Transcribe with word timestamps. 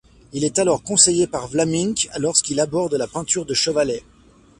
Il 0.33 0.43
est 0.43 0.57
ensuite 0.57 0.83
conseillé 0.83 1.27
par 1.27 1.47
Vlaminck 1.47 2.09
lorsqu'il 2.17 2.59
aborde 2.59 2.95
la 2.95 3.05
peinture 3.05 3.45
de 3.45 3.53
chevalet. 3.53 4.01